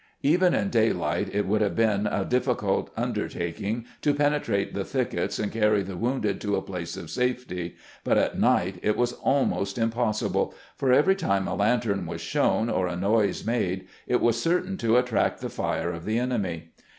Even 0.23 0.55
in 0.55 0.71
daylight 0.71 1.29
it 1.31 1.45
would 1.45 1.61
have 1.61 1.75
been 1.75 2.07
a 2.07 2.25
difficult 2.25 2.89
undertaking 2.97 3.85
to 4.01 4.15
penetrate 4.15 4.73
the 4.73 4.83
thickets 4.83 5.37
and 5.37 5.51
carry 5.51 5.83
the 5.83 5.95
wounded 5.95 6.41
to 6.41 6.55
a 6.55 6.61
place 6.63 6.97
of 6.97 7.11
safety, 7.11 7.75
but 8.03 8.17
at 8.17 8.39
night 8.39 8.79
it 8.81 8.97
was 8.97 9.13
almost 9.13 9.77
impossible, 9.77 10.55
for 10.75 10.91
every 10.91 11.15
time 11.15 11.47
a 11.47 11.53
lantern 11.53 12.07
was 12.07 12.19
shown, 12.19 12.67
or 12.67 12.87
a 12.87 12.95
noise 12.95 13.45
made, 13.45 13.87
it 14.07 14.21
was 14.21 14.41
certain 14.41 14.75
to 14.75 14.97
attract 14.97 15.39
the 15.39 15.49
fire 15.49 15.91
of 15.91 16.03
the 16.05 16.17
enemy. 16.17 16.71